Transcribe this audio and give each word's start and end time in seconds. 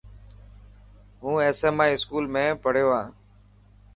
هون 1.21 1.35
SMI 1.59 1.87
اسڪول 1.95 2.25
۾ 2.39 2.43
پهڙيو 2.63 2.89
هان. 2.95 3.09